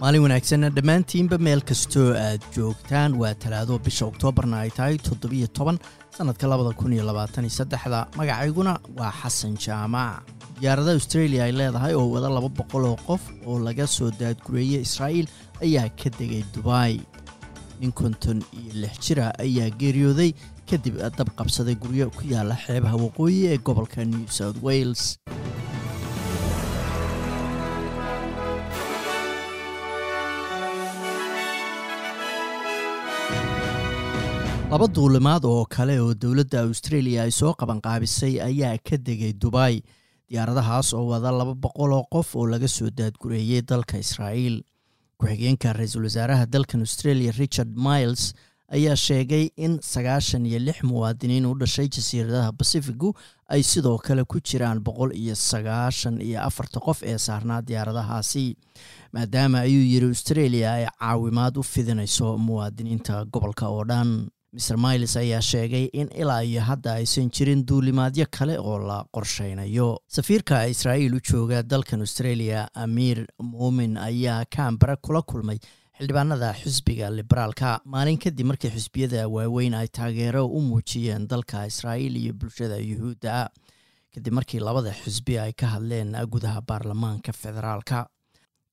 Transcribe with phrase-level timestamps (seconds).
[0.00, 5.78] maalin wanaagsanna dhammaantiinba meel kastoo aad joogtaan waa talaado bisha oktoobarna ay tahay toddobiyo toban
[6.16, 8.06] sannadka labada kun iyo labaataniyo saddexda.
[8.16, 10.22] Magacayguna waa xasan jaamac
[10.60, 15.26] diyaarada australia ay leedahay oo wada laba boqol oo qof oo laga soo daadgureeyey israa'iil
[15.62, 17.00] ayaa ka degay dubai.
[17.80, 20.30] Nin konton iyo lix jira ayaa geeriyooday
[20.70, 25.18] kadib dab qabsaday guryo ku yaalla xeebaha waqooyi ee gobolka new south wales
[34.70, 39.82] laba duulimaad oo kale oo dowladda australia ay soo qabanqaabisay ayaa ka degay dubai
[40.28, 44.62] diyaaradahaas oo wada laba boqol oo qof oo laga soo daadgureeyey dalka israa'iil.
[45.18, 48.34] Ku-xigeenka ra'iisul wasaaraha dalkan australia richard miles
[48.68, 53.14] ayaa sheegay in sagaashan iyo lix muwaadiniin u dhashay jasiiradaha basifigu
[53.48, 58.56] ay sidoo kale ku jiraan boqol iyo sagaashan iyo afarta qof ee saarnaa diyaaradahaasi
[59.12, 65.40] maadaama ayuu yidhi australia ay caawimaad u fidinayso muwaadiniinta gobolka oo dhan mr miles ayaa
[65.42, 69.88] sheegay in ilaa iyo hadda aysan jirin duulimaadyo kale oo la qorshaynayo.
[70.06, 75.58] Safiirka israa'iil u jooga dalkan australia amiir muumin ayaa kambara kula kulmay
[75.98, 77.80] xildhibaanada xisbiga liberaalka.
[77.84, 83.50] Maalin kadib markii xisbiyada waaweyn ay taageero u muujiyeen dalka israa'iil iyo bulshada yuhuudda
[84.14, 88.06] kadib markii labada xisbi ay ka hadleen gudaha baarlamaanka federaalka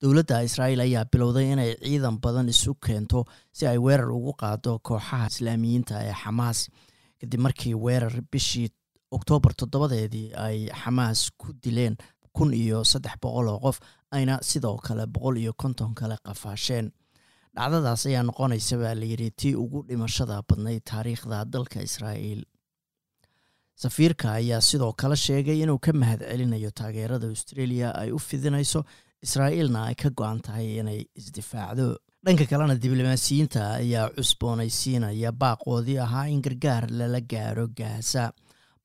[0.06, 3.26] dowladda israa'iil ayaa bilowday inay ciidan badan isu keento
[3.58, 6.60] si ay weerar ugu qaado kooxaha islaamiyiinta ee xamaas.
[7.20, 8.70] Kadib markii weerar bishii
[9.18, 11.96] oktoobar toddobadeedii ay xamaas ku dileen
[12.36, 13.78] kun iyo saddex boqol oo qof
[14.12, 16.92] ayna sidoo kale boqol iyo konton kale qafaasheen.
[17.56, 22.44] Dhacdadaas ayaa noqonaysa baa layidhi tii ugu dhimashada badnayd taariikhda dalka israa'iil.
[23.76, 28.84] Safiirka ayaa sidoo kale sheegay inuu ka mahad celinayo taageerada australia ay u fidinayso
[29.24, 31.88] israa'iilna ay ka go-an tahay inay isdifaacdo.
[32.26, 38.32] Dhanka kalena diblomaasiyiinta ayaa cusboonaysiinaya baaqoodii ahaa in gargaar lala gaaro gaasa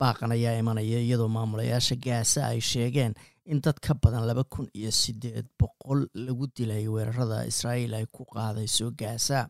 [0.01, 3.15] baaqan ayaa imanaya iyadoo maamulayaasha gaasa ay sheegeen
[3.47, 8.25] in dad ka badan laba kun iyo siddeed boqol lagu dilay weerarada israa'iil ay ku
[8.35, 9.49] qaadayso gaasa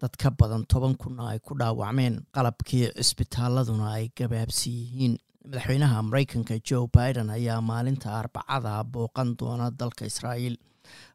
[0.00, 5.14] dad ka badan toban kunna ay ku dhaawacmeen qalabkii cisbitaaladuna ay gabaabsi yihiin
[5.52, 10.56] madaxweynaha mareykanka joe biden ayaa maalinta arbacada booqan doona dalka israa'iil.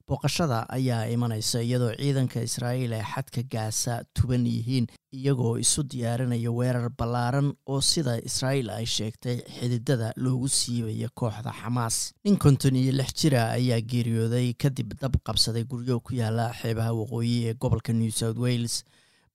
[0.07, 6.89] Booqashada ayaa imanaysa iyadoo ciidanka israa'iil ay xadka gaasa tuban yihiin iyagoo isu diyaarinaya weerar
[6.99, 12.11] ballaaran oo sida israa'iil ay sheegtay xididada loogu siibayo kooxda xamaas.
[12.25, 17.37] Nin konton iyo lix jira ayaa geeriyooday kadib dab qabsaday guryo ku yaalla xeebaha waqooyi
[17.49, 18.83] ee gobolka new south wales.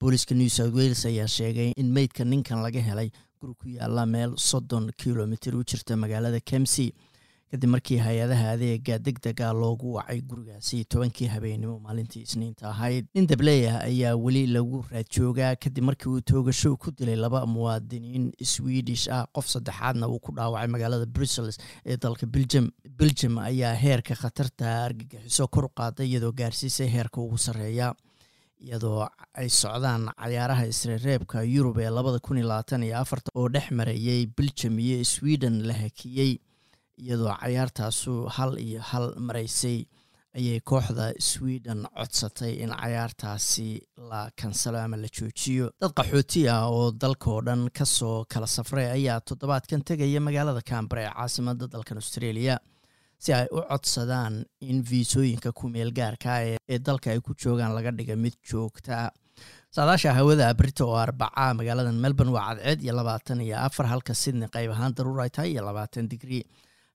[0.01, 3.11] Booliiska new south wales ayaa sheegay in meydka ninkan laga helay
[3.41, 6.87] guri ku yaalla meel soddon kilomitir u jirta magaalada kemsi
[7.53, 13.27] kadib markii hay'adaha adeega deg dega loogu wacay gurigaasi tobankii habeenimo maalintii isniinta ahayd nin
[13.31, 19.25] dableeyah ayaa weli lagu raadjoogaa kadib markii uu toogasho ku dilay laba muwaadiniin swedish ah.
[19.33, 21.57] Qof saddexaadna uu ku dhaawacay magaalada brussels
[21.87, 22.69] ee dalka belgium.
[23.01, 27.95] Belgium ayaa heerka khatarta argagixiso kor u qaaday iyadoo gaarsiisay heerka ugu sarreeya
[28.67, 29.07] iyadoo
[29.41, 32.49] ay socdaan cayaaraha isreereebka yurub ee labada kun iyo
[32.89, 36.33] iyo afarta oo dhex marayey belgium iyo sweden la hakiyey
[37.03, 39.79] iyadoo cayaartaasu hal iyo hal maraysay.
[40.39, 43.69] Ayay kooxda sweden codsatay in cayaartaasi
[44.11, 45.71] la kansalo ama la joojiyo.
[45.81, 50.61] Dad qaxooti ah oo dalka oo dhan ka soo kala safray ayaa toddobaadkan tegaya magaalada
[50.71, 52.59] cambara ee caasimada dalkan australia
[53.25, 54.35] si ay u codsadaan
[54.71, 56.33] in viisooyinka ku-meel gaarka
[56.73, 59.11] ee dalka ay ku joogaan laga dhiga mid joogta.
[59.77, 64.49] Saadaasha hawada brita oo arbaca magaalada melbourne waa cadceed iyo labaatan iyo afar halka sydney
[64.55, 66.43] qayb ahaan daruur ay tahay iyo labaatan digrii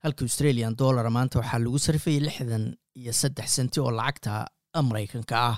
[0.04, 2.66] halka australian dollar maanta waxaa lagu sarfayay lixdan
[3.00, 4.34] iyo saddex senti oo lacagta
[4.90, 5.58] maraykanka ah